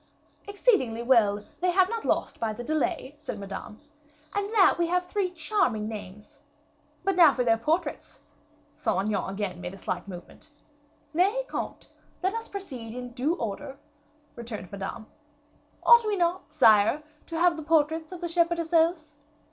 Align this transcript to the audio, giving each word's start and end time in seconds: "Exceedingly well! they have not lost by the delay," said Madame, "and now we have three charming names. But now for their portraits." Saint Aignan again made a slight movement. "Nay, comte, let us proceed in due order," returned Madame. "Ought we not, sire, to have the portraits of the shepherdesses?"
"Exceedingly 0.47 1.03
well! 1.03 1.45
they 1.59 1.69
have 1.69 1.87
not 1.87 2.05
lost 2.05 2.39
by 2.39 2.53
the 2.53 2.63
delay," 2.63 3.13
said 3.19 3.37
Madame, 3.37 3.79
"and 4.33 4.51
now 4.51 4.75
we 4.79 4.87
have 4.87 5.05
three 5.05 5.29
charming 5.29 5.87
names. 5.87 6.39
But 7.03 7.15
now 7.15 7.35
for 7.35 7.43
their 7.43 7.59
portraits." 7.59 8.19
Saint 8.73 8.99
Aignan 9.09 9.29
again 9.29 9.61
made 9.61 9.75
a 9.75 9.77
slight 9.77 10.07
movement. 10.07 10.49
"Nay, 11.13 11.43
comte, 11.47 11.87
let 12.23 12.33
us 12.33 12.47
proceed 12.47 12.95
in 12.95 13.11
due 13.11 13.35
order," 13.35 13.77
returned 14.35 14.71
Madame. 14.71 15.05
"Ought 15.83 16.07
we 16.07 16.15
not, 16.15 16.51
sire, 16.51 17.03
to 17.27 17.37
have 17.37 17.55
the 17.55 17.61
portraits 17.61 18.11
of 18.11 18.21
the 18.21 18.27
shepherdesses?" 18.27 19.17